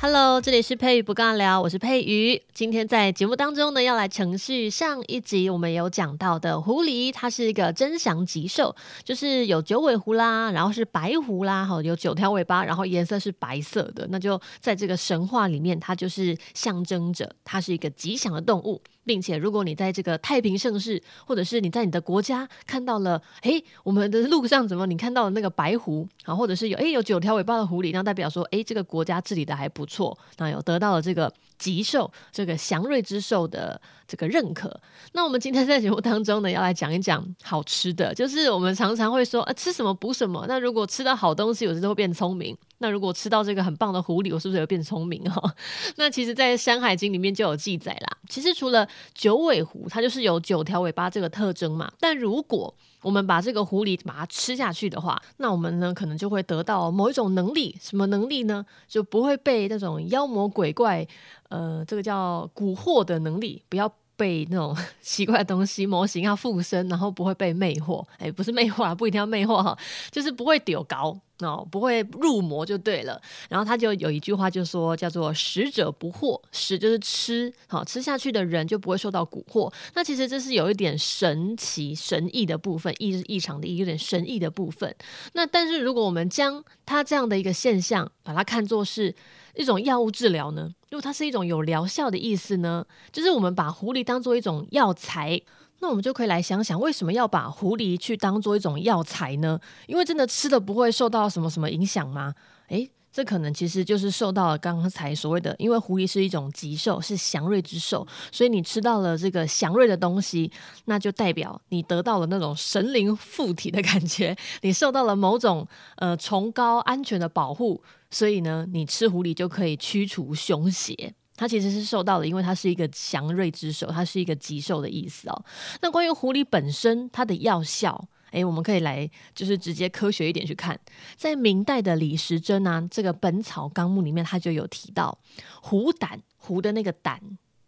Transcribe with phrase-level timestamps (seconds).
[0.00, 2.40] Hello，这里是佩瑜不尬聊，我是佩瑜。
[2.54, 18.80] 今天在节目当中呢，要来程序上一集我们有讲到的狐狸，它是一个真祥吉兽，就是有九尾狐啦，然后是白狐啦，哈，有九条尾巴，然后颜色是白色的，那就在这个神话里面，它就是象征着它是一个吉祥的动物。
[19.08, 34.78] 并且，如果你在这个太平盛世，或者是你在你的国家看到了，诶，我们的路上怎么你看到了那个白狐啊，或者是有诶有九条尾巴的狐狸，那代表说，诶，这个国家治理的还不错，那有得到了这个吉兽，这个祥瑞之兽的这个认可。
[35.12, 40.44] 那我们今天在节目当中呢，要来讲一讲好吃的，就是我们常常会说，啊，吃什么补什么。
[40.46, 42.54] 那如果吃到好东西，有时候会变聪明。
[42.78, 45.54] 那如果吃到这个很棒的狐狸，我是不是也会变聪明哈？
[45.96, 48.18] 那其实，在《山海经》里面就有记载啦。
[48.28, 51.90] 其实除了九尾狐，它就是有九条尾巴这个特征嘛。
[51.98, 57.76] 但如果我们把这个狐狸把它吃下去的话，那我们呢可能就会得到某一种能力。
[57.80, 58.64] 什么能力呢？
[58.86, 61.06] 就不会被那种妖魔鬼怪，
[61.48, 63.92] 呃，这个叫蛊惑的能力，不要。
[64.18, 68.04] 被那种 奇怪的东西模型要附身，然后不会被魅惑。
[68.18, 69.78] 哎，不是魅惑啊，不一定要魅惑哈，
[70.10, 73.20] 就是不会丢高哦，不会入魔就对了。
[73.48, 79.72] 然后他就有一句话就说叫做“食者不惑”，食就是吃，好吃下去的人就不会受到蛊惑。
[79.94, 84.94] 那其实这是有一点神奇神异的部分，异是异常的异，有点神异的部分。
[85.34, 89.14] 那但是如果我们将它这样的一个现象，把它看作是
[89.54, 90.70] 一种药物治疗呢？
[90.90, 95.40] 如果它是一种有疗效的意思呢，就是我们把狐狸当做一种药材，
[95.80, 99.58] 那我们就可以来想想，为什么要把狐狸去当做一种药材呢？
[99.86, 102.34] 因为真的吃了不会受到什么什么影响吗？
[102.68, 110.50] 诶，这可能其实就是受到了刚才所谓的，因为狐狸是一种吉兽，是祥瑞之兽，所以你吃到了这个祥瑞的东西，
[110.86, 115.66] 那就代表你得到了那种神灵附体的感觉，你受到了某种
[115.96, 117.82] 呃崇高安全的保护。
[118.10, 121.14] 所以呢，你吃狐狸就可以驱除凶邪。
[121.38, 125.44] 它其实是受到了，因为它是一个祥瑞之兽，它是一个吉兽的意思哦。
[125.80, 130.78] 那关于狐狸本身它的药效，诶，我们可以来就是直接科学一点去看。
[131.16, 135.16] 在明代的李时珍啊，这个《本草纲目》里面，它就有提到
[135.62, 137.20] 狐胆，狐的那个胆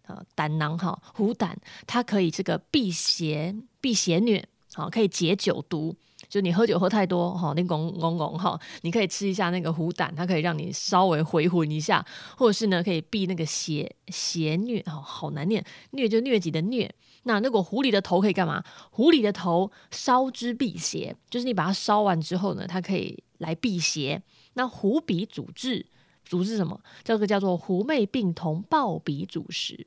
[0.04, 4.42] 啊，胆囊哈，狐胆它可以这个避邪、避邪疟，
[4.74, 5.96] 好，可以解酒毒。
[6.30, 12.02] 就你喝酒喝太多哈，那拱拱拱哈，你可以吃一下那个虎胆，它可以让你稍微回魂一下，
[12.38, 16.88] 或者是呢可以避那个邪邪疟哦，好难念，疟就疟疾的疟。
[17.24, 18.64] 那如果狐狸的头可以干嘛？
[18.92, 24.22] 狐狸的头烧之辟邪，就是你把它烧完之后呢，它可以来辟邪。
[24.54, 25.84] 那狐鼻主治，
[26.24, 26.80] 主治什么？
[27.02, 29.86] 这个叫做狐媚病同暴鼻主食。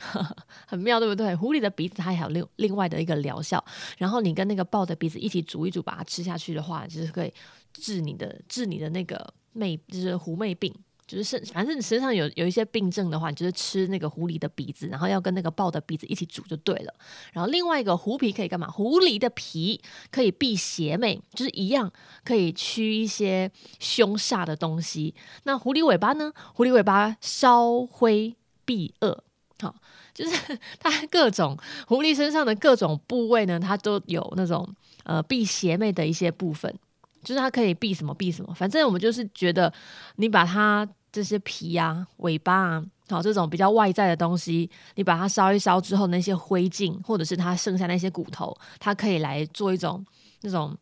[0.66, 1.34] 很妙，对不对？
[1.36, 3.62] 狐狸的鼻子它还有另另外的一个疗效，
[3.98, 7.32] 然后你跟那个豹的鼻子一起煮一煮，把它吃下去的话，就是可以
[7.72, 10.74] 治你的治你的那个媚，就是狐媚病，
[11.06, 16.94] 就是身反正你身上有有一些病症的话，你就是吃那个狐狸的鼻子，然后要跟那个豹的鼻子一起煮就对了。
[17.32, 18.68] 然后另外一个狐皮可以干嘛？
[18.68, 21.92] 狐狸的皮可以避邪魅，就是一样
[22.24, 25.14] 可以驱一些凶煞的东西。
[25.44, 26.32] 那狐狸尾巴呢？
[26.54, 29.24] 狐狸尾巴烧灰避恶。
[29.60, 29.74] 好，
[30.14, 31.56] 就是 它各种
[31.86, 34.68] 狐狸身上的各种部位呢，它都有那种
[35.04, 36.74] 呃避邪魅的一些部分，
[37.22, 38.54] 就是它可以避什么避什么。
[38.54, 39.72] 反正我们就是觉得，
[40.16, 50.04] 你把它这些皮啊、尾巴啊，好这种比较外在的东西，你把它烧一烧之后，那些灰烬或者是它剩下那些骨头，它可以来做一种
[50.42, 50.76] 那种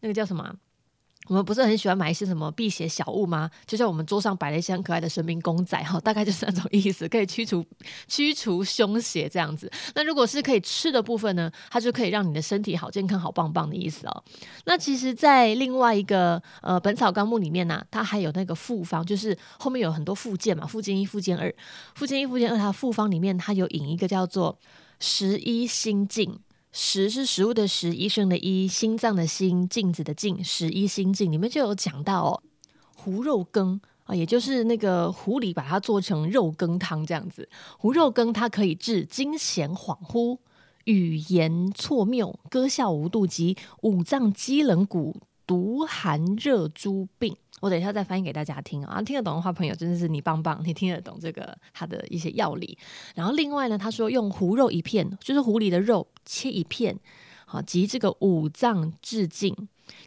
[0.00, 0.54] 那个叫什么？
[1.28, 3.50] 我们不是很喜欢买一些什么辟邪小物吗？
[3.66, 7.64] 就像我们桌上摆了一些很可爱的神明公仔哈， 大概就是那种意思，可以驱除
[8.08, 9.70] 驱除凶邪这样子。
[9.94, 14.24] 那如果是可以吃的部分呢，它就可以让你的身体好健康、好棒棒的意思哦。
[14.64, 21.54] 那其实，在另外一个呃《本草纲目》里面呢、它还有那个复方，就是后面有很多附件嘛，附件一、附件二、
[21.94, 24.58] 附件一、附件二，它复方里面它有引一个叫做
[24.98, 26.38] 十一心镜。
[26.70, 32.42] 食是食物的食，医生的医，心脏的心，镜子的镜，食医心镜里面就有讲到哦，
[32.94, 37.48] 胡肉羹啊，也就是那个狐狸把它做成肉羹汤这样子。
[37.78, 40.38] 胡肉羹它可以治惊痫恍惚、
[40.84, 45.16] 语言错谬、歌笑无度及五脏机冷骨、
[45.48, 47.34] 毒寒热诸病。
[47.60, 52.78] 我等一下再翻译给大家听啊，听得懂的话，朋友真的是你棒棒，你听得懂这个它的一些药理。
[53.16, 56.96] 然后另外呢，他说用狐肉一片，就是狐狸的肉切一片，
[57.46, 59.52] 好及这个五脏治尽，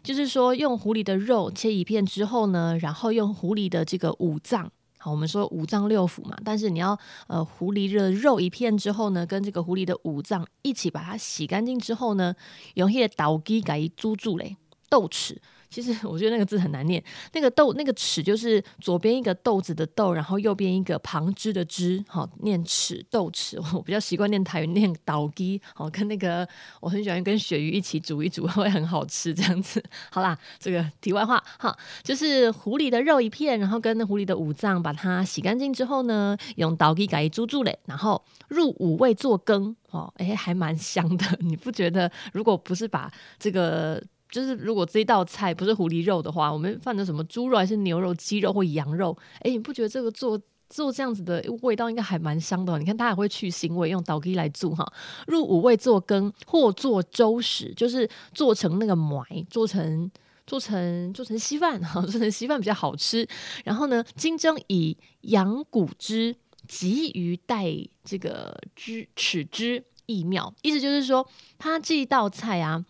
[0.02, 4.72] 就是说用狐狸的肉切一片之后呢，然后用狐狸的这个五脏。
[4.96, 12.34] 好，我们说五脏六腑嘛，但是你要呃狐狸的肉一片之后呢，跟这个狐狸的五脏一起把它洗干净之后呢，
[12.74, 14.56] 用那个豆枝给它煮煮嘞，
[14.92, 15.38] 豆豉。
[15.72, 17.02] 其实 我觉得那个字很难念，
[17.32, 23.58] 那个豆那个豉就是左边一个豆子的豆，然后右边一个旁支的支，好念豉豆豉。
[23.74, 26.46] 我比较习惯念台语念倒鸡，好跟那个
[26.78, 29.82] 我很喜欢跟鳕鱼一起煮一煮， 会很好吃这样子。
[30.10, 31.74] 好啦，这个题外话哈，
[32.04, 42.12] 就是狐狸的肉一片，然后跟那狐狸的五脏把它洗干净之后呢，用倒鸡改煮煮嘞，然后入五味做羹哦，哎还蛮香的， 你不觉得？
[42.34, 44.04] 如果不是把这个。
[44.32, 49.16] 就是如果这一道菜不是狐狸肉的话，我们放的什么猪肉还是牛肉、鸡肉或羊肉？
[49.40, 50.40] 哎，你不觉得这个做
[50.70, 52.78] 做这样子的味道应该还蛮香的？
[52.78, 54.90] 你看它还会去腥味，用倒鸡来做哈，
[55.26, 60.10] 入五味做羹或做粥食，就是做成那个糜，做成
[60.46, 63.28] 做成做成稀饭哈， 做成稀饭比较好吃。
[63.64, 66.34] 然后呢，金针以羊骨汁、
[66.66, 67.66] 鲫鱼带
[68.02, 72.82] 这个汁豉汁异妙，意思就是说，它这一道菜啊。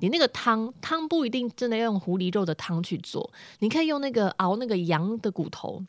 [0.00, 5.84] 你那个汤汤不一定真的要用狐狸肉的汤去做，你可以用那个熬那个羊的骨头。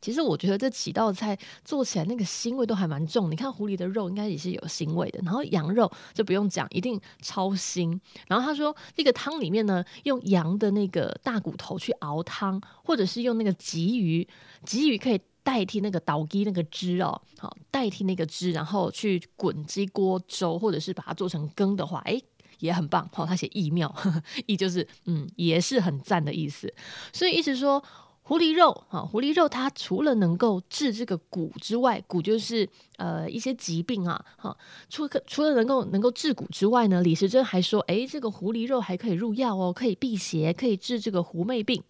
[0.00, 3.30] 其实我觉得这几道菜做起来那个腥味都还蛮重。
[3.30, 7.98] 你看狐狸的肉应该也是有腥味的，然后羊肉就不用讲，一定超腥。
[8.28, 14.28] 然后他说那个汤里面呢，用羊的那个大骨头去熬汤，或者是用那个鲫鱼，
[14.66, 22.22] 鲫鱼可以代替那个倒鸡那个汁哦，好代替那个汁，然后去滚鸡锅粥，或者是把它做成羹的话，诶。
[22.64, 23.94] 也很棒，好，他写意妙，
[24.46, 26.72] 意就是嗯，也是很赞的意思。
[27.12, 27.82] 所以意思说，
[28.22, 32.66] 狐狸肉啊，狐狸肉它除了能够治这个骨之外，骨就是
[32.96, 34.56] 呃一些疾病啊，哈，
[34.88, 41.82] 除除了能够能够治骨之外呢，李时珍还说，诶，这个狐狸肉还可以入药哦，可以辟邪，可以治这个狐媚病。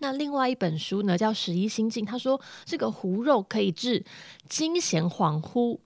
[0.00, 4.04] 那另外一本书呢，叫《十一心经》，他说这个狐肉可以治
[4.50, 5.78] 惊痫恍惚。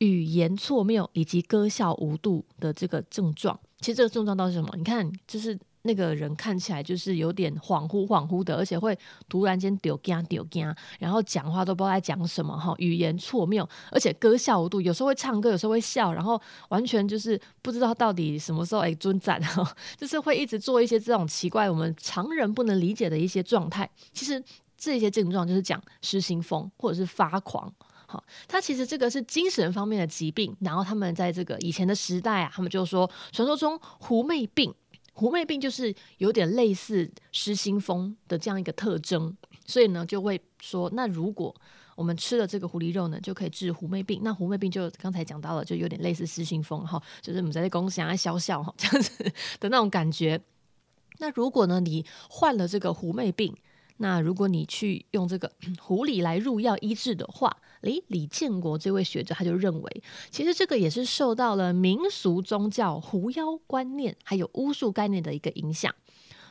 [0.00, 4.74] 语言错谬以及歌笑无度的这个症状，其实这个症状到底是什么？
[4.76, 8.98] 你看，就是那个人看起来就是有点恍惚恍惚的，而且会
[9.28, 23.88] 突然间丢惊丢惊，然后讲话都不知道在讲什么哈，语言错谬，而且歌笑无度，有时候会唱歌，有时候会笑，然后完全就是不知道到底什么时候哎尊赞哈，就是会一直做一些这种奇怪我们常人不能理解的一些状态。
[24.14, 24.42] 其实
[24.78, 27.70] 这些症状就是讲失心疯或者是发狂。
[28.10, 34.74] 好，他其实这个是精神方面的疾病，然后他们在这个以前的时代啊，他们就说传说中狐媚病，
[35.12, 41.54] 狐媚病就是有点类似失心疯的这样一个特征，所以呢就会说，那如果
[41.94, 44.20] 我们吃了这个狐狸肉呢，就可以治狐媚病。
[44.24, 49.22] 那狐媚病就刚才讲到了，就有点类似失心疯哈，就是我们在讲想要笑笑哈这样子
[49.60, 50.40] 的那种感觉。
[51.18, 53.54] 那如果呢你患了这个狐媚病，
[53.98, 65.94] 那如果你去用这个 狐狸来入药医治的话，诶，李建国这位学者他就认为，其实这个也是受到了民俗宗教狐妖观念还有巫术概念的一个影响，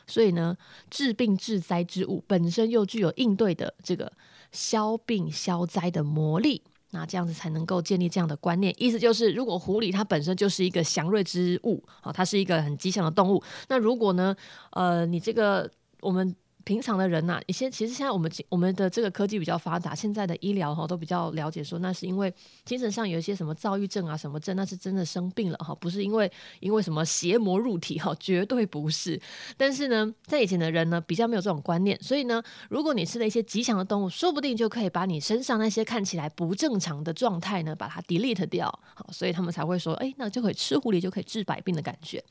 [0.06, 0.56] 所以呢，
[0.90, 4.12] 治病治灾之物本身又具有应对的这个
[4.50, 8.74] 消病消灾的魔力，那这样子才能够建立这样的观念。
[8.76, 14.34] 意思就是，如果狐狸它本身就是一个祥瑞之物，好，它是一个很吉祥的动物，那如果呢，
[14.72, 15.70] 呃，你这个
[16.00, 16.34] 我们。
[16.70, 22.32] 平常的人呐、一些其实现在我们我们的这个科技比较发达，现在的医疗哈都比较了解说，那是因为
[22.64, 29.20] 精神上有一些什么躁郁症啊什么症，那是真的生病了哈，不是因为因为什么邪魔入体哈，绝对不是。
[29.56, 38.66] 但是呢，在以前的人呢，比较没有这种观念，所以呢，如果你吃了一些吉祥的动物，说不定就可以把你身上那些看起来不正常的状态呢，把它 delete 掉。
[38.94, 42.22] 好，所以他们才会说，哎，那就可以吃狐狸就可以治百病的感觉。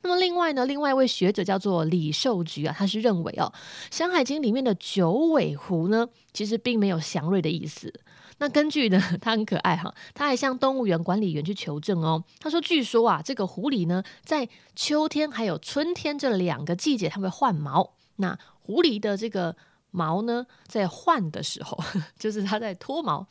[0.00, 3.52] 那么另外呢，另外一位学者叫做李寿菊啊，他是认为哦。
[3.90, 7.92] 《山海经》里面的九尾狐呢，其实并没有祥瑞的意思。
[8.38, 12.24] 那根据呢，他很可爱哈，他还向动物园管理员去求证哦。
[12.40, 17.94] 他说，据说啊，这个狐狸呢，在秋天还有春天这两个季节，它会换毛。
[18.16, 19.54] 那狐狸的这个
[19.90, 21.78] 毛呢，在换的时候，
[22.18, 23.26] 就是它在脱毛。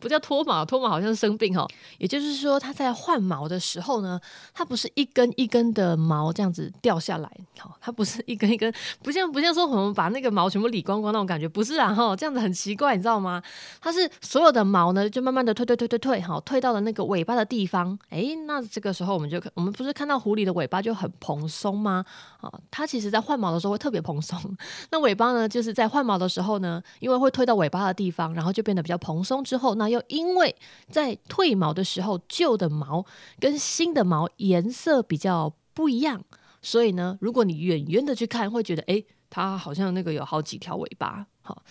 [0.00, 1.66] 不叫脱毛，脱毛好像是生病哈。
[1.98, 4.20] 也就是说，它在换毛的时候呢，
[4.54, 13.42] 它不是一根一根的毛这样子掉下来，好，它不是一根一根，不像不像说我们把那个毛全部理光光那种感觉，不是啊哈，这样子很奇怪，你知道吗？
[13.80, 17.98] 它是所有的毛呢，就慢慢的退退退退退，好，退到了那个尾巴的地方。
[18.10, 22.04] 诶，那这个时候我们就我们不是看到狐狸的尾巴就很蓬松吗？
[22.40, 24.38] 啊，它其实在换毛的时候会特别蓬松。
[24.92, 29.87] 那尾巴呢，就是在换毛的时候呢，因为会退到尾巴的地方，然后就变得比较蓬松之后，那。
[29.88, 30.54] 又因为
[30.88, 33.04] 在褪毛的时候，旧的毛
[33.40, 36.24] 跟新的毛颜色比较不一样，
[36.62, 41.62] 所以呢，如果你远远的去看，会觉得诶，它好像那个有好几条尾巴，好。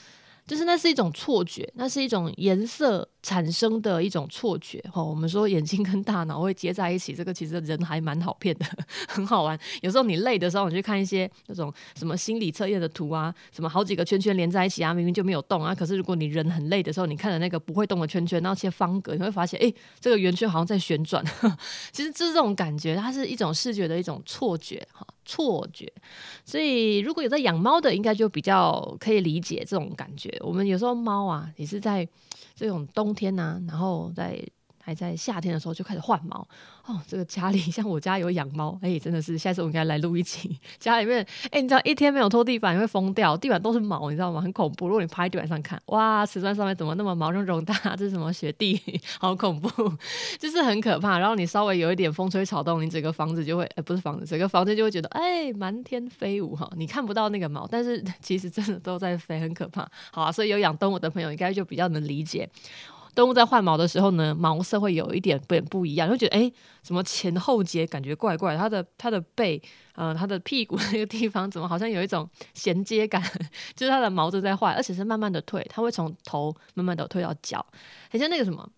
[0.45, 4.81] 就是那是一种错觉，那是一种颜色产生的一种错觉。
[4.89, 8.65] 哈，我们说眼睛跟大脑会接在一起，这个其实人还蛮好骗的，
[9.09, 9.59] 很好玩。
[9.81, 15.75] 有时候你累的时候，你去看一些那种什么心理测验的图啊，什么好几个圈圈连在一起啊，明明就没有动啊。
[15.75, 21.21] 可是如果你人很累的时候，你看着那个不会动的圈圈，然后切方格，你会发现，哎，这个圆圈好像在旋转。
[21.91, 25.05] 其实就是这种感觉，它是一种视觉的一种错觉，哈。
[25.29, 25.91] 错觉，
[26.45, 30.33] 所以如果有在养猫的，应该就比较可以理解这种感觉。
[30.39, 32.07] 我们有时候猫啊，也是在
[32.57, 34.43] 这种冬天呐、然后在。
[34.87, 36.47] 还在夏天的时候就开始换毛
[36.85, 40.57] 哦，这个家里 像我家有养猫，哎，真的是下次我应该来录一期。
[40.79, 44.39] 家里面，哎，你知道一天没有拖地板你会疯掉，地板都是毛，你知道吗？
[44.39, 44.87] 很恐怖。
[44.87, 47.73] 如果你趴在地板上看，哇，瓷砖上面怎么那么毛茸茸大？
[47.97, 48.81] 这是什么雪地？
[49.19, 49.69] 好恐怖，
[50.39, 51.19] 就是很可怕。
[51.19, 56.71] 然后你稍微有一点风吹草动，你整个房子就会，哎，不是房子，整个房间就会觉得，哎，满天飞舞哈。
[56.77, 59.85] 你看不到那个毛，但是 其实真的都在飞，很可怕。
[60.13, 62.49] 好啊，所以有养动物的朋友应该就比较能理解。
[63.17, 66.51] 动物在换毛的时候呢，毛色会有一点点不一样，会觉得哎，
[66.83, 68.55] 什么前后节感觉怪怪？
[68.55, 69.59] 它的它的背，
[69.95, 73.19] 呃，它的屁股那个地方怎么好像有一种衔接感？
[73.75, 77.65] 就是它的毛都在换，而且是慢慢的退，它会从头慢慢的退到脚，
[78.11, 78.69] 很像那个什么，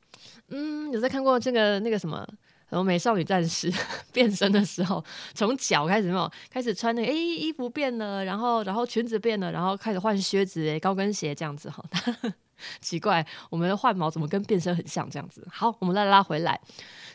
[0.48, 2.25] 嗯，有在看过这个那个什么，
[2.70, 3.72] 然后美少女战士
[4.14, 11.84] 变身的时候，从脚开始没有开始穿那个，哎，衣服变了，然后然后裙子变了，然后开始换靴子，哎，高跟鞋这样子哈。
[12.82, 15.48] 奇怪，我们的换毛怎么跟变身很像这样子？
[15.50, 16.60] 好，我们再拉回来。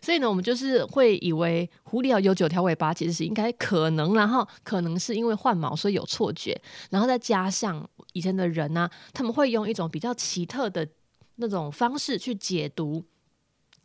[0.01, 6.59] 所以呢，我们就是会以为狐狸要有九条尾巴，其实是应该可能，然后可能是因为换毛所以有错觉，
[6.91, 10.89] 然后再加上以前的人呢、他们会用一种比较奇特的
[11.37, 13.05] 那种方式去解读。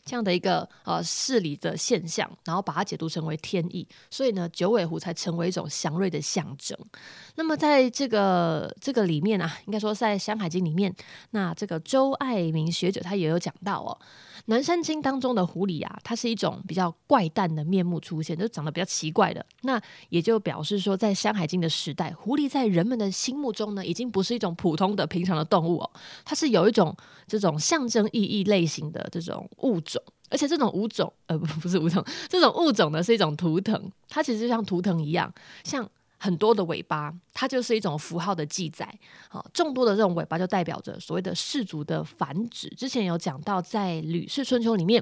[0.10, 6.76] 这样的一个呃事理的现象，然后把它解读成为天意，所以呢，九尾狐才成为一种祥瑞的象征。
[7.36, 10.92] 那么在这个这个里面啊，应该说在《山海经》里面，
[11.30, 13.96] 那这个周爱民学者他也有讲到哦。
[14.46, 19.46] 南山经当中的狐狸啊，它是一种比较怪诞的面目出现，就长得比较奇怪的。
[19.62, 25.92] 那也就表示说，在《山海经》的时代，狐狸在人们的心目中呢，已经不是一种普通的平常的动物哦，
[26.26, 26.96] 它是有一种
[27.28, 29.99] 这种象征意义类型的这种物种，
[30.30, 35.90] 而且这种物种，呃，不， 不是物种，这种物种呢是一种图腾，它其实就像图腾一样，像。
[36.22, 38.94] 很多的尾巴，它就是一种符号的记载。
[39.30, 42.68] 好，众多的这种尾巴就代表着所谓的氏族的繁殖。
[42.72, 45.02] 之前有讲到，在《吕氏春秋》里面，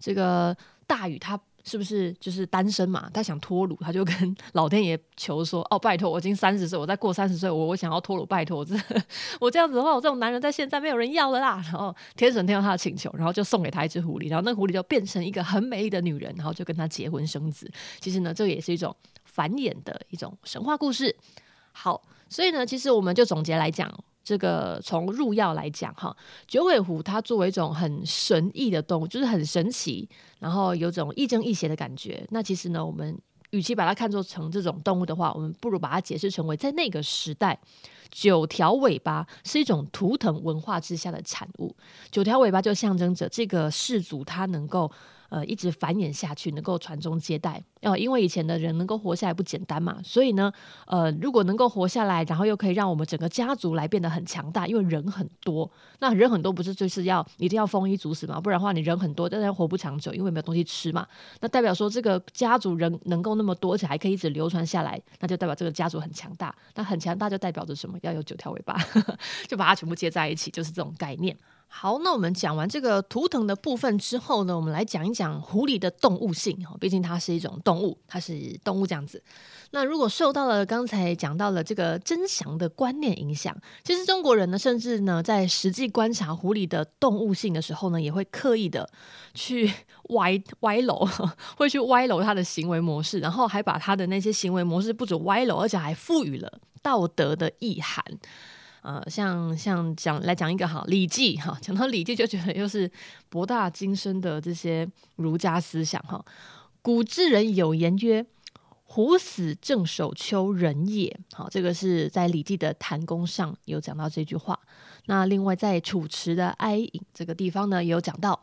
[0.00, 3.10] 这个大禹他是不是就是单身嘛？
[3.12, 8.76] 他想脱乳，他就跟老天爷求说：“哦，拜托，我已经三十岁，我再过三十岁，我我想要脱乳，拜托，这
[9.40, 17.70] 我这样子的话，我这种男人在现在没有人要了啦。”然后天神听到他的请求，然后就送给他一只狐狸，然后那狐狸就变成一个很美丽的女人，然后就跟他结婚生子。
[18.00, 18.94] 其实呢，这也是一种。
[19.34, 21.16] 繁衍的一种神话故事。
[21.72, 23.92] 好，所以呢，其实我们就总结来讲，
[24.24, 26.16] 这个从入药来讲，哈，
[26.48, 30.08] 九尾狐它作为一种很神异的动物，就是很神奇，
[30.40, 32.26] 然后有种亦正亦邪的感觉。
[32.30, 33.16] 那其实呢，我们
[33.50, 37.60] 与其把它看作成这种动物的话，我们不如把它解释成为在那个时代，
[38.10, 41.76] 九条尾巴是一种图腾文化之下的产物。
[42.10, 44.90] 九条尾巴就象征着这个氏族它能够。
[45.34, 47.60] 呃，一直繁衍下去，能够传宗接代。
[47.82, 50.52] 哦，因为以前的人能够活下来不简单嘛，所以呢，
[50.86, 58.40] 呃，如果能够活下来，然后又可以让我们整个家族来变得很强大，因为人很多，那人很多不是就是要一定要丰衣足食嘛？
[58.40, 61.04] 不然的话，你人很多，但是活不长久，因为没有东西吃嘛。
[61.40, 66.54] 那代表说这个家族人能够那么多，而且还可以一直流传下来，那就代表这个家族很强大。
[66.76, 67.98] 那很强大就代表着什么？
[68.02, 68.78] 要有九条尾巴，
[69.48, 71.36] 就把它全部接在一起，就是这种概念。
[71.76, 79.20] 好，那我们讲完这个图腾的部分之后呢，我们来讲一讲狐狸的动物性哈，毕竟它是一种动物，它是动物这样子。
[79.72, 88.88] 那如果受到了刚才讲到了这个真祥的观念影响，其实中国人呢，甚至呢在实际观察狐狸的动物性的时候呢，也会刻意的
[89.34, 89.70] 去
[90.10, 91.04] 歪歪楼，
[91.58, 98.04] 会去歪楼它的行为模式，然后还把它的那些行为模式不止歪楼，而且还赋予了道德的意涵。
[98.84, 102.90] 呃，像像讲来讲一个哈《礼记》哈，讲到《礼记》就觉得又是
[103.30, 104.86] 博大精深的这些
[105.16, 106.22] 儒家思想哈。
[106.82, 108.26] 古之人有言曰
[108.84, 114.60] ：“狐死正守丘，人也。”好，这个是在《礼记》的谭公上有讲到这句话。
[115.06, 118.38] 那另外在楚辞的哀隐这个地方呢，也有讲到：“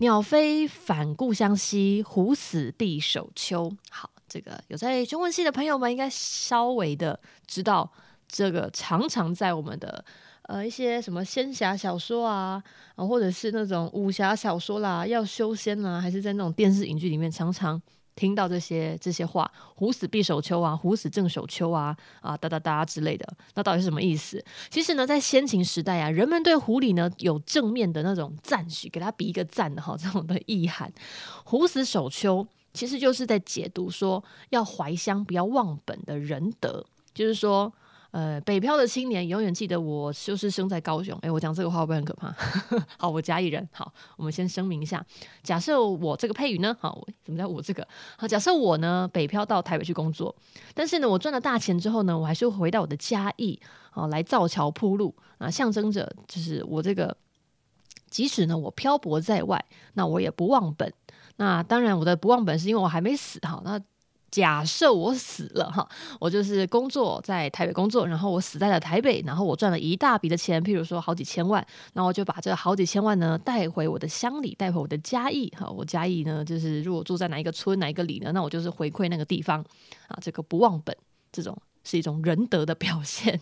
[0.00, 7.92] 鸟飞反故乡兮，狐死必守丘。”好，这个有在中文系的朋友们应该稍微的知道。
[8.32, 10.02] 这个常常在我们的
[10.44, 12.62] 呃一些什么仙侠小说啊，
[12.96, 17.80] 或者是那种武侠小说啦，要修仙啦，还是在那种电视影剧里面常常
[18.16, 24.42] 听到这些这些话，“虎死必首丘”啊，“虎死正守丘”啊，啊哒哒哒之类的，那到底是什么意思？
[24.70, 30.90] 其实呢，在先秦时代啊，人们对狐狸呢有正面的那种赞许，给他比一个赞的哈，这种的意涵
[31.44, 37.70] ，“虎死守丘”其实就是在解读说要怀乡，不要忘本的仁德，就是说。
[38.12, 41.18] 呃，北漂的青年永远记得我就是生在高雄。
[41.22, 42.30] 诶，我讲这个话会不会很可怕？
[42.98, 43.66] 好，我嘉义人。
[43.72, 45.02] 好，我们先声明一下，
[45.42, 47.88] 假设我这个配语呢，好，什么叫我这个？
[48.18, 50.36] 好，假设我呢北漂到台北去工作，
[50.74, 53.58] 但是呢，我赚了大钱之后呢，我还是会回到我的嘉义，
[53.90, 57.16] 好，来造桥铺路啊，象征着就是我这个，
[58.10, 59.64] 即使呢我漂泊在外，
[59.94, 60.92] 那我也不忘本。
[61.36, 63.40] 那当然，我的不忘本是因为我还没死。
[63.46, 63.80] 好，那。
[64.32, 65.86] 假设我死了哈，
[66.18, 75.68] 我就是工作在台北工作，然后我死在了台北，然后我赚了一大笔的钱，譬如说好几千万，那我就把这好几千万呢带回我的乡里，带回我的嘉义哈。
[75.68, 79.62] 我嘉义呢，就是如果住在哪一个村哪一个里呢，那我就是回馈那个地方
[80.08, 80.96] 啊，这个不忘本，
[81.30, 83.38] 这种是一种仁德的表现。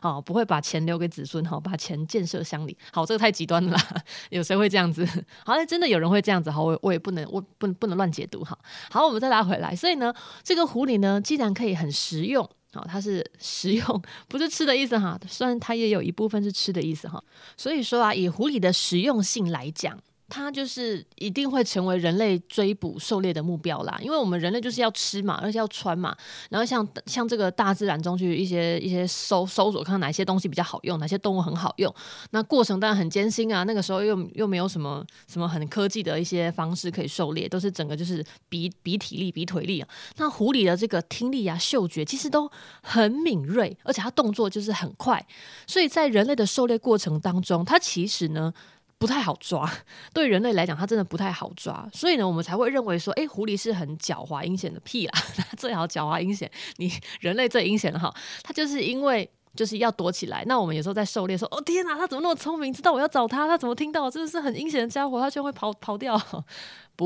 [0.00, 2.76] 好，不会把钱留给子孙，好，把钱建设乡里。
[2.92, 5.06] 好，这个太极端了啦， 有谁会这样子？
[5.44, 8.58] 好像真的有人会这样子，好，我我也不能，我不能不能乱解读哈。
[8.90, 9.74] 好，我们再拉回来。
[9.74, 10.12] 所以呢，
[10.42, 15.18] 这个狐狸呢，既然可以很实用，好，它是 实用，不是吃的意思哈。
[15.28, 17.22] 虽然它也有一部分是吃的意思哈。
[17.56, 19.98] 所以说啊，以狐狸的实用性来讲。
[20.30, 26.16] 它就是一定会成为人类追捕狩猎的目标啦，因为我们人类就是要吃嘛，而且要穿嘛，
[26.48, 31.92] 然后像像这个大自然中去一些一些搜搜索，看哪些东西比较好用，哪些动物很好用，
[32.30, 33.64] 那过程当然很艰辛啊。
[33.64, 39.88] 那个时候又又没有什么什么很科技的一些方式可以狩猎，都是整个就是比比体力、比腿力啊。
[40.16, 42.50] 那狐狸的这个听力啊、嗅觉其实都
[42.82, 45.26] 很敏锐，而且它动作就是很快，
[45.66, 48.54] 所以在人类的狩猎过程当中，它其实呢。
[49.00, 49.68] 不太好抓，
[50.12, 60.44] 对人类来讲，它真的不太好抓，所以呢，我们才会认为说，诶，狐狸是很狡猾阴险的屁啦， 它最好狡猾阴险，你人类最阴险的哈，它就是因为就是要躲起来。
[60.46, 66.14] 那我们有时候在狩猎说，哦天哪，它怎么那么聪明，知道我要找它，它怎么听到，真的是很阴险的家伙，它居然会跑跑掉。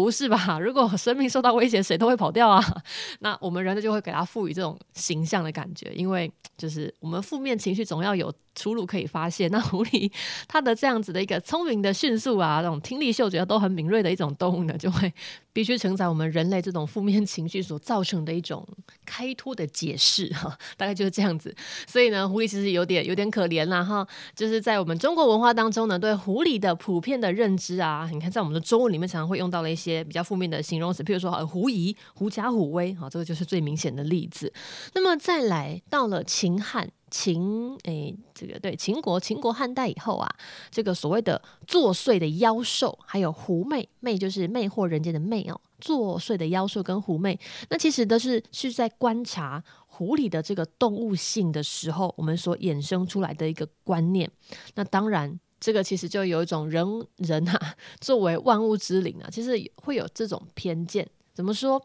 [0.03, 0.59] 不是吧？
[0.59, 2.61] 如果生命受到威胁，谁都会跑掉啊。
[3.21, 6.29] 那我们人类就会给它赋予这种形象的感觉，因为
[6.59, 9.47] 就是我们负面情绪总要有出路可以发泄。
[9.55, 10.11] 那狐狸
[10.49, 15.13] 它的这样子的一个聪明的、迅速啊，这种听力、嗅觉都很敏锐的一种动物呢，就会
[15.53, 18.67] 必须承载我们人类这种负面情绪所造成的一种
[19.07, 20.59] 开脱的解释哈。
[20.77, 21.55] 大概就是这样子。
[21.87, 24.05] 所以呢，狐狸其实有点有点可怜啦哈。
[24.35, 29.84] 就是在我们中国文化当中呢，对狐狸的普遍的认知啊，你看在我们的中文里面常常会用到了一些。
[29.85, 34.53] 些比较负面的形容词，譬如说“狐疑”、“狐假虎威”，好，这个就是最明显的例子。
[34.95, 40.29] 那么再来到了秦汉秦，诶，这个对秦国秦国汉代以后啊，
[40.71, 54.31] 这个所谓的作祟的妖兽，还有狐媚，媚就是魅惑人间的媚哦，作祟的妖兽跟狐媚，那其实都是是在观察狐狸的这个动物性的时候，我们所衍生出来的一个观念。
[54.75, 55.39] 那当然。
[55.65, 61.09] 这个其实就有一种人 人啊，作为万物之灵啊，其实会有这种偏见。
[61.33, 61.83] 怎么说？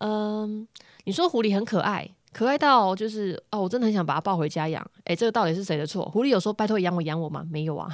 [0.00, 0.66] 嗯，
[1.04, 2.10] 你说狐狸很可爱。
[2.32, 4.84] 可爱到就是哦，我真的很想把它抱回家养。
[5.04, 6.04] 诶，这个到底是谁的错？
[6.10, 7.44] 狐狸有说拜托养我养我吗？
[7.50, 7.88] 没有啊。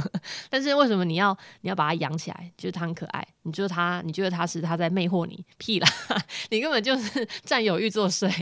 [0.48, 2.52] 但是为什么你要你要把它养起来？
[2.56, 5.44] 就是它很可爱，你觉得它你觉得它是它在魅惑你？
[5.58, 5.88] 屁啦，
[6.48, 8.32] 你根本就是占有欲作祟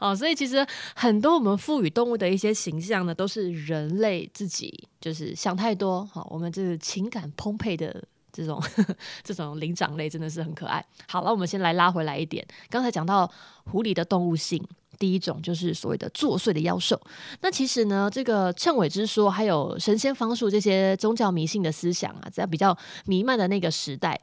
[0.00, 0.14] 哦。
[0.14, 0.66] 所以其实
[0.96, 6.04] 很多我们赋予动物的一些形象呢，都是人类自己就是想太多。
[6.06, 8.60] 好、我们这个情感丰沛的这种
[9.22, 10.84] 这种灵长类真的是很可爱。
[11.08, 13.30] 好了，我们先来拉回来一点，刚才讲到
[13.66, 14.66] 狐狸的动物性。
[14.96, 17.00] 第一种就是所谓的作祟的妖兽。
[17.40, 24.20] 那其实呢，这个谶纬之说，还有神仙方术这些宗教迷信的思想啊，在比较弥漫的那个时代，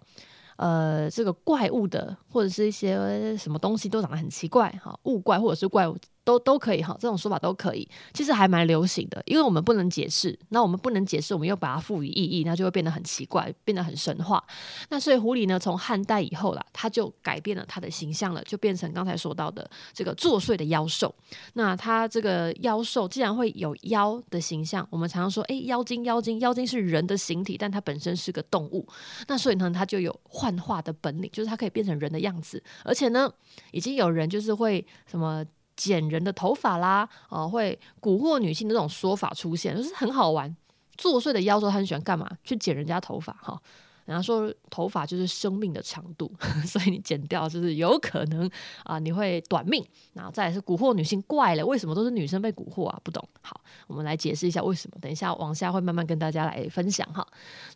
[0.57, 5.97] 呃，这个怪物的或者是一些什么东西都长得很奇怪，哈，物怪或者是怪物。
[6.23, 14.43] 都都可以哈，这种说法都可以，其实还蛮流行的，因为我们不能解释，那我们不能解释，我们又把它赋予意义，那就会变得很奇怪，变得很神话。
[14.89, 21.13] 那所以狐狸呢，从汉代以后啦，它就改变了它的形象了，就变成刚才说到的这个作祟的妖兽。
[21.53, 28.87] 那它这个妖兽既然会有妖的形象，我们常常说，诶，妖精，妖精，妖精是人的形体，但它本身是个动物，
[29.27, 33.29] 那所以呢，它就有幻化的本领，就是它可以变成人的样子，而且呢，
[33.71, 35.43] 已经有人就是会什么。
[35.75, 40.55] 剪人的头发啦，啊，会蛊惑女性的这种说法出现，就是很好玩。
[40.97, 42.29] 作祟的妖兽他很喜欢干嘛？
[42.43, 43.59] 去剪人家头发哈。
[44.05, 46.29] 人家说头发就是生命的长度，
[46.67, 48.49] 所以你剪掉就是有可能
[48.83, 49.83] 啊，你会短命。
[50.11, 52.99] 然后再来是蛊惑女性，怪了，为什么都是女生被蛊惑啊？
[53.01, 53.25] 不懂。
[53.41, 54.97] 好，我们来解释一下为什么。
[54.99, 57.25] 等一下往下会慢慢跟大家来分享哈。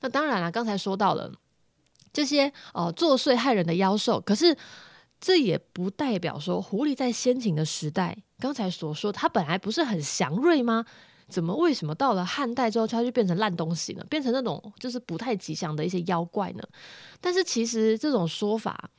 [0.02, 1.32] 那当然了，刚才说到了
[2.12, 4.56] 这些哦，作祟害人的妖兽，可是。
[5.20, 10.86] 这也不代表说狐狸在先秦的时代，刚才所说它本来不是很祥瑞吗？
[11.28, 14.06] 怎么为什么到了汉代之后，它就变成烂东西呢？
[14.10, 16.64] 变成那种就是不太吉祥的一些妖怪呢？
[17.20, 18.90] 但是其实这种说法，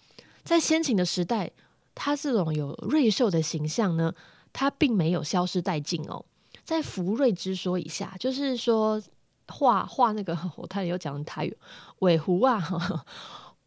[0.45, 1.51] 在先秦的时代，
[1.95, 4.13] 它这种有瑞兽的形象呢，
[4.53, 6.25] 它并没有消失殆尽哦。
[6.65, 9.03] 在福瑞之说以下，就是说
[9.47, 11.57] 画画那个， 我太有讲台语，
[12.01, 12.61] 尾狐啊，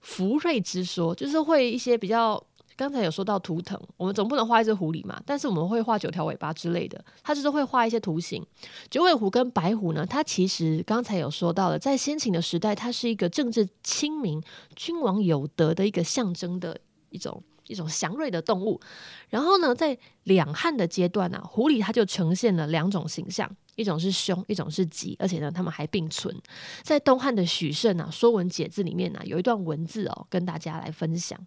[0.02, 2.44] 福瑞之说就是会一些比较。
[2.78, 8.44] 刚才有说到图腾，我们总不能画一只狐狸嘛，但是我们会画九条尾巴之类的，它就是会画一些图形。
[8.90, 14.42] 九尾狐跟白狐呢，它其实刚才有说到了，在先秦的时代，它是一个政治清明、
[14.76, 16.76] 君王有德的一个象征的
[17.10, 18.82] 一种一种祥瑞的动物。
[19.30, 23.48] 然后呢，在两汉的阶段呢、啊，狐狸它就呈现了两种形象，
[23.82, 26.34] 一种是凶，一种是吉，而且呢，他们还并存。
[26.84, 31.38] 在东汉的许慎啊《说文解字》里面呢、有一段文字哦，跟大家来分享。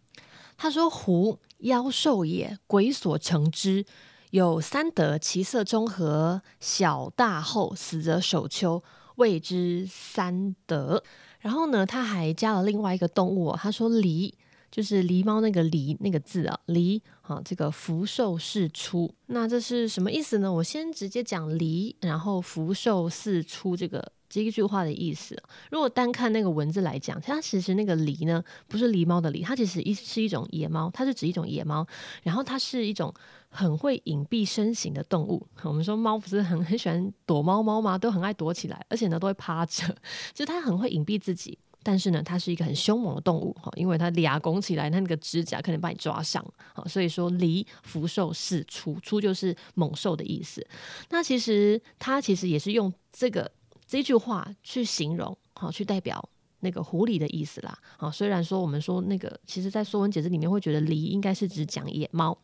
[0.57, 3.85] 他说：“狐妖兽也，鬼所成之，
[4.31, 8.83] 有三德，其色中和，小大厚，死则首丘，
[9.17, 11.03] 谓之三德。”
[11.41, 14.33] 然后呢，他还加了另外一个动物、哦，他说：“狸，
[14.75, 19.09] 就是狸猫那个狸那个字啊，狸啊，这个福寿四出。
[19.27, 20.53] 那这是什么意思呢？
[20.53, 31.87] 我先直接讲狸，然后福寿四出这个。”这一句话的意思，如果单看那个文字来讲，它其实那个狸呢，不是狸猫的狸，它其实一是一种野猫，它是指一种野猫，
[32.25, 33.15] 然后它是一种
[33.49, 35.47] 很会隐蔽身形的动物。
[35.63, 37.97] 我们说猫不是很很喜欢躲猫猫吗？
[37.97, 39.87] 都很爱躲起来，而且呢都会趴着，
[40.35, 41.57] 就是它很会隐蔽自己。
[41.85, 46.45] 但是呢，它是一个很凶猛的动物哈，因为它俩拱起来，它那个指甲可能把你抓伤。
[46.87, 50.67] 所以说狸福寿四出，出就是猛兽的意思。
[51.11, 53.49] 那其实它其实也是用这个。
[53.87, 56.27] 这句话去形容，好，去代表
[56.61, 57.79] 那个狐狸的意思啦。
[57.99, 62.37] 好，虽然说我们说那个，其实在《说文解字》里面会觉得“狸”应该是指讲野猫，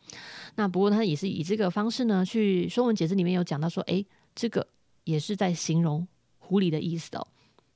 [0.55, 4.65] 那不过它也是以这个方式呢，去《说文解字》里面有讲到说，诶，这个
[5.03, 7.27] 也是在形容狐狸的意思哦。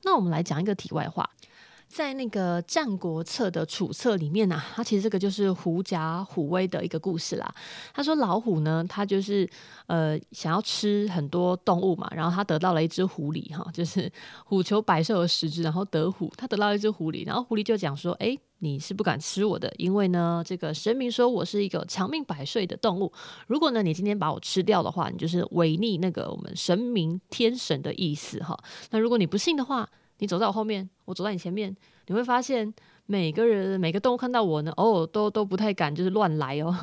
[0.03, 1.27] 那我们来讲一个题外话。
[1.87, 7.55] 在那个《战国策》的楚策里面呢、啊，它其实这个就是狐假虎威的一个故事啦。
[7.93, 9.49] 他说老虎呢，它就是
[9.87, 14.11] 呃想要吃很多动物嘛，然后他得到了一只狐狸哈，就是
[14.45, 23.13] 虎求百兽而食之，然后得虎，他得到一只狐狸，然后狐狸就讲说，哎，你是不敢吃我的，因为呢，这个神明说我是一个长命百岁的动物，
[23.47, 28.57] 如果呢你今天把我吃掉的话，你就是违逆那个我们神明天神的意思哈。
[28.89, 29.87] 那如果你不信的话，
[30.19, 31.75] 你走在我后面，我走在你前面，
[32.07, 32.73] 你会发现
[33.05, 36.73] 每个人每个动物看到我呢，哦，都都不太敢，就是乱来哦。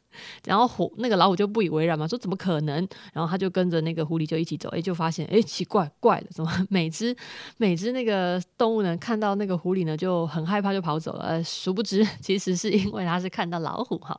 [0.44, 2.86] 然后虎那个老虎就不以为然嘛，说怎么可能？
[3.12, 7.16] 然后他就跟着那个狐狸就一起走，诶，就发现诶，奇怪怪了，怎么每只
[7.56, 11.42] 每只那个动物呢看到那个狐狸呢就很害怕就跑走了？
[11.42, 14.18] 殊不知 其实是因为他是看到老虎哈。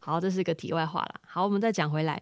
[0.00, 1.14] 好，这是一个题外话了。
[1.26, 2.20] 好，我们再讲回来，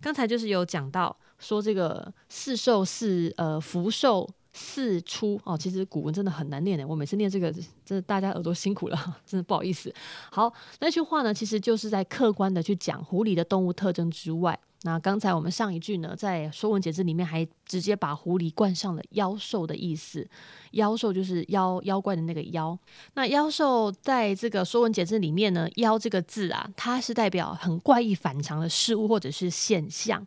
[0.00, 4.28] 刚才就是有讲到说这个四兽四呃福寿。
[4.52, 6.86] 四出哦，其实古文真的很难念的。
[6.86, 9.92] 我每次念这个，真的大家耳朵辛苦了， 真的不好意思。
[10.30, 20.26] 好，那句话呢，其实就是在客观的去讲狐狸的动物特征之外，那刚才我们上一句呢，在《说文解字》里面还直接把狐狸冠上了妖兽的意思。
[20.72, 22.76] 妖兽就是妖妖怪的那个妖。
[23.14, 30.26] 那妖兽在这个《说文解字》里面呢，妖这个字啊，它是代表很怪异反常的事物或者是现象。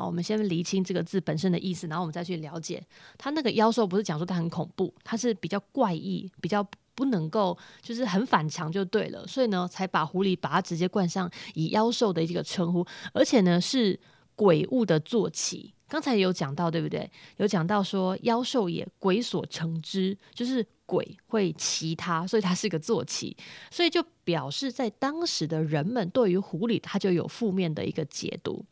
[0.00, 2.82] 好，我们先厘清这个字本身的意思，然后我们再去了解
[3.18, 9.26] 它那个妖兽，不是讲说它很恐怖，它是比较怪异，比较不能够，就是很反常就对了。
[9.26, 14.00] 所以呢，才把狐狸把它直接冠上以妖兽的这个称呼，而且呢是
[14.34, 15.74] 鬼物的坐骑。
[15.86, 17.10] 刚才有讲到，对不对？
[17.36, 23.36] 有讲到说妖兽也，鬼所乘之，就是鬼会骑它，所以它是一个坐骑，
[23.70, 28.64] 所以就表示在当时的人们对于狐狸，它就有负面的一个解读。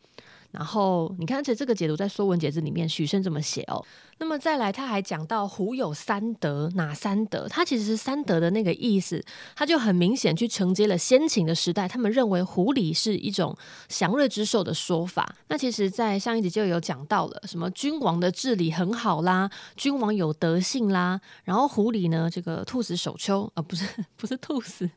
[0.50, 3.84] 然后你看，这这个解读在《说文解字》里面，许慎这么写哦。
[4.20, 7.46] 那么再来，他还讲到狐有三德，哪三德？
[7.48, 13.56] 他其实是三德的那个意思，他就很明显去承接了先秦的时代，他们认为狐狸是一种
[13.88, 15.34] 祥瑞之兽的说法。
[15.46, 24.90] 那其实，在上一集就有讲到了，什么君王的治理很好啦，君王有德性啦，然后狐狸呢，这个兔死守丘啊，不是不是兔死，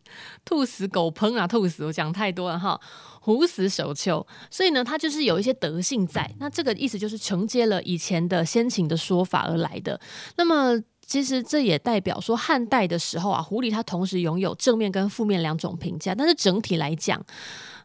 [0.44, 2.80] 兔死狗烹啊，兔死我讲太多了哈。
[3.24, 6.28] 狐死守丘，所以呢，它就是有一些德性在。
[6.40, 10.00] 那这个意思就是承接了以前的先秦的说法而来的。
[10.38, 16.16] 那么，其实这也代表说，汉代的时候啊，狐狸它同时拥有正面跟负面两种评价。
[16.16, 17.22] 但是整体来讲，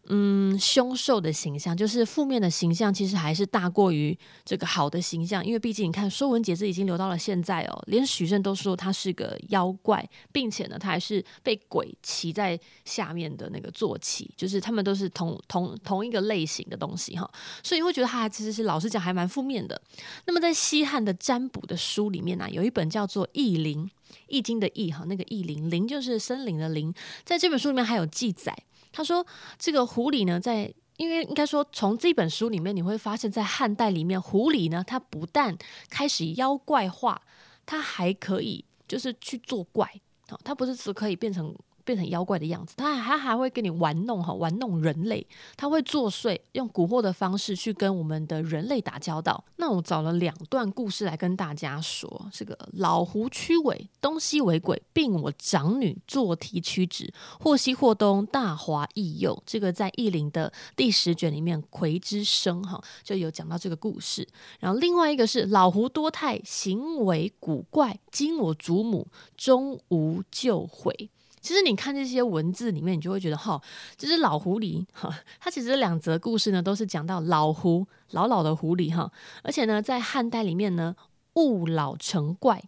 [0.08, 5.44] 嗯，凶兽的形象，就是负面的形象，其实还是大过于这个好的形象。
[5.44, 17.28] 因为毕竟你看，《说文解字》已经留到了现在哦，连许慎都说他是个妖怪，并且呢，他还是被鬼骑在下面的那个坐骑，就是他们都是同同 同一个类型的东西哈。
[17.62, 19.80] 所以会觉得他其实是老实讲还蛮负面的。
[20.26, 23.84] 那么在西汉的占卜的书里面呢、有一本叫做《易林》，
[24.28, 28.56] 《易经》的易哈，那个易林，林就是森林的林，在这本书里面还有记载。
[28.96, 29.26] 他说
[29.60, 35.54] ：“这个狐狸呢，在因为应该说，从这本书里面你会发现，在汉代里面，狐狸呢，它不但
[35.90, 37.20] 开始妖怪化，
[37.66, 41.54] 它还可以就是去作怪，好，它不是只可以变成。”
[41.86, 45.24] 变成妖怪的样子，他还还会跟你玩弄哈，玩弄人类，
[45.56, 49.42] 他会作祟，用蛊惑的方式去跟我们的人类打交道。
[49.56, 59.40] 那我找了两段故事来跟大家说：这个老狐驱尾，东西为鬼，并我长女坐题驱止，或西或东，大华异幼。
[59.46, 64.26] 这个在《易林》的第十卷里面，夔之生哈就有讲到这个故事。
[64.58, 71.10] 然后另外一个是老狐多态，行为古怪，今我祖母终无救悔。
[71.46, 73.62] 其实你看这些文字里面，你就会觉得哈，
[73.96, 79.08] 这只老狐狸 哈，它其实两则故事呢，都是讲到老狐老老的狐狸哈，
[79.44, 80.96] 而且呢，在汉代里面呢，
[81.34, 82.64] 误老成怪，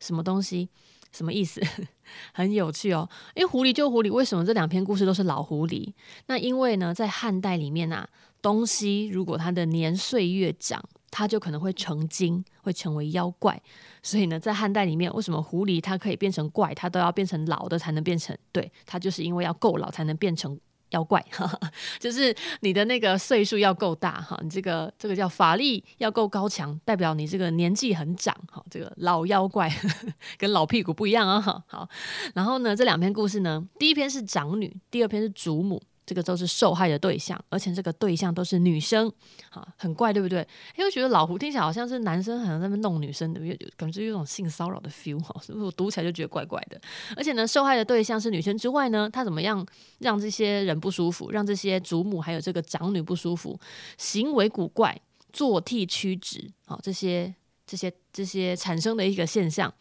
[0.00, 0.70] 什么东西？
[1.12, 1.60] 什么意思？
[2.32, 3.06] 很有趣哦。
[3.34, 5.92] 因为狐狸救狐狸，为什么这两篇故事都是老狐狸？
[6.28, 8.08] 那因为呢，在汉代里面啊，
[8.40, 10.82] 东西如果它的年岁越长。
[11.16, 13.62] 它就可能会成精，会成为妖怪。
[14.02, 18.36] 所以呢，在汉代里面，为什么狐狸它可以变成怪，它都要变成老的才能变成？
[18.50, 20.58] 对，它就是因为要够老才能变成
[20.90, 21.24] 妖怪。
[21.30, 28.60] 哈哈，就是你的那个岁数要够大哈，你这个这个叫法力要够高强，代表你这个年纪很长哈。
[28.68, 29.72] 这个老妖怪
[30.36, 31.62] 跟老屁股不一样啊哈。
[31.68, 31.88] 好，
[32.34, 35.80] 然后呢，这两篇故事呢，第一篇是长女，第二篇是祖母。
[36.06, 39.10] 这个都是受害的对象，而且这个对象都是女生，
[39.50, 40.46] 哈，很怪，对不对？
[40.76, 43.40] 因为觉得老胡听起来好像是男生，好像在那弄女生的，
[43.76, 45.64] 感觉有种性骚扰的 feel，哈，是不是？
[45.64, 46.80] 我读起来就觉得怪怪的。
[47.16, 49.64] 而且呢，受害的对象是女生之外呢，他怎么样
[50.00, 53.58] 让这些人不舒服，让这些祖母还有这个长女不舒服？
[53.96, 55.00] 行为古怪，
[55.32, 57.34] 坐蹄驱止，好，这些
[57.66, 59.72] 这些这些产生的一个现象，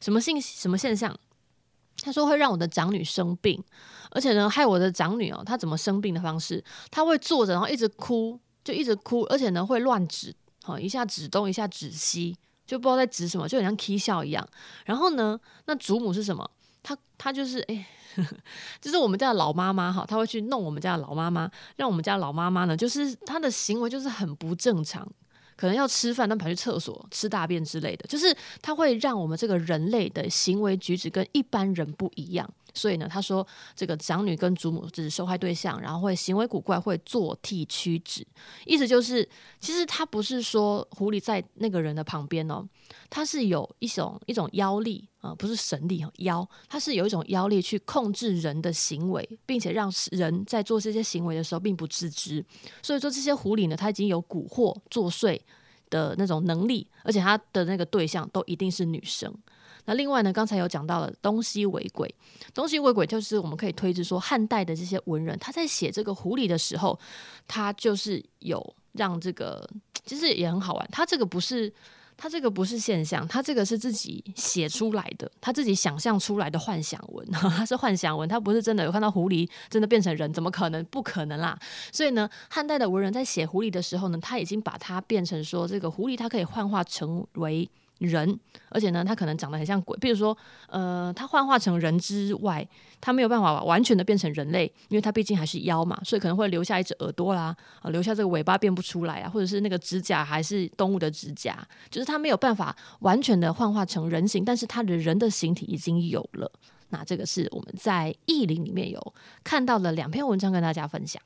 [0.00, 1.16] 什么性什么现象？
[2.00, 3.62] 他说会让我的长女生病，
[4.10, 6.62] 而且呢，害我的长女哦，她怎么生病的方式？
[6.90, 14.46] 她会坐着，然后一直哭，就一直哭，而且呢会乱指，好，一下指东，一下指西，就不知道在指什么，就很像啼笑一样。
[14.84, 16.48] 然后呢，那祖母是什么？
[16.82, 17.86] 她她就是哎，
[18.80, 25.06] 就是我们家的老妈妈哈，她会去弄我们家的老妈妈，让我们家的老妈妈呢，就是她的行为就是很不正常。
[25.58, 32.48] 可能要吃饭，但跑去厕所吃大便之类的，就是它会让我们这个人类的行为举止跟一般人不一样。
[32.78, 38.24] 所以呢，他说这个长女跟祖母只是受害对象，然后会行为古怪，会坐替屈指，
[38.64, 42.64] 意思就是，其实他不是说狐狸在那个人的旁边哦，
[43.10, 52.44] 他是有一种一种妖力啊、不是神力妖，他是有一种妖力去控制人的行为，并且让人在做这些行为的时候并不自知。
[52.80, 55.38] 所以说这些狐狸呢，它已经有蛊惑作祟
[55.90, 59.34] 的那种能力，而且它的那个对象都一定是女生。
[59.88, 62.14] 那另外呢，刚才有讲到了东西为鬼，
[62.52, 66.98] 东西为鬼就是我们可以推知说，汉代的这些文人他在写这个狐狸的时候，
[67.46, 69.66] 他就是有让这个
[70.04, 71.72] 其实也很好玩，他这个不是
[72.18, 80.84] 他这个不是现象，他这个是自己写出来的，他自己想象出来的幻想文， 他是幻想文，他不是真的有看到狐狸真的变成人，怎么可能？
[80.84, 81.58] 不可能啦！
[81.90, 87.66] 所以呢，汉代的文人在写狐狸的时候呢，他已经把它变成说，这个狐狸它可以幻化成为。
[87.98, 89.96] 人，而且呢，他可能长得很像鬼。
[89.98, 90.36] 比如说，
[90.68, 92.66] 呃，他幻化成人之外，
[93.00, 101.58] 他没有办法完全的变成人类，因为他毕竟还是妖嘛，所以可能会留下一只耳朵啦，啊，留下这个尾巴变不出来啊，或者是那个指甲还是动物的指甲，
[101.90, 106.50] 就是他没有办法完全的幻化成人形，但是他的人的形体已经有了。
[106.90, 111.20] 那这个是我们在《易林》里面有看到的两篇文章，跟大家分享。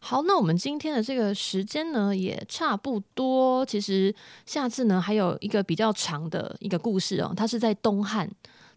[0.00, 3.66] 好，那我们今天的这个时间呢，也差不多。
[3.66, 4.14] 其实
[4.46, 8.30] 下次呢，还有一个比较长的一个故事哦，它是在东汉，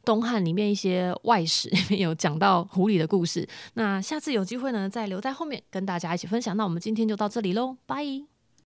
[0.04, 3.48] 东汉里面一些外史里面有讲到狐狸的故事。
[3.76, 6.58] 那下次有机会呢，再留在后面跟大家一起分享。
[6.58, 8.31] 那我们今天就到这里喽，拜。